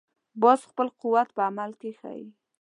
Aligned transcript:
باز 0.41 0.59
خپل 0.69 0.87
قوت 1.01 1.27
په 1.35 1.41
عمل 1.49 1.71
کې 1.81 1.89
ښيي 1.99 2.25